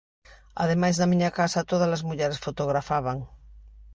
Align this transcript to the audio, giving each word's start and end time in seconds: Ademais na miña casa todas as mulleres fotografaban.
Ademais 0.63 0.95
na 0.97 1.09
miña 1.11 1.33
casa 1.39 1.67
todas 1.71 1.91
as 1.97 2.05
mulleres 2.09 2.41
fotografaban. 2.45 3.17